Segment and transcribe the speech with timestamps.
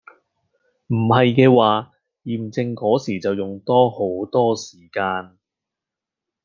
[0.87, 1.91] 唔係嘅話
[2.23, 5.37] 驗證個時就用多好多時間